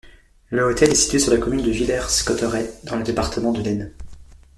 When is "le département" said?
2.95-3.51